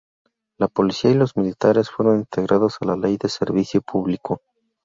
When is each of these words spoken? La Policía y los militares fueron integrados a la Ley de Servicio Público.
La 0.57 0.67
Policía 0.67 1.11
y 1.11 1.13
los 1.13 1.37
militares 1.37 1.91
fueron 1.91 2.17
integrados 2.17 2.77
a 2.79 2.85
la 2.85 2.97
Ley 2.97 3.17
de 3.17 3.29
Servicio 3.29 3.83
Público. 3.83 4.41